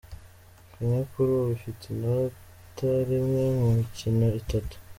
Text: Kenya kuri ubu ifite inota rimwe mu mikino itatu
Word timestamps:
Kenya 0.71 1.01
kuri 1.11 1.31
ubu 1.39 1.49
ifite 1.57 1.83
inota 1.93 2.89
rimwe 3.09 3.43
mu 3.59 3.67
mikino 3.79 4.27
itatu 4.41 4.75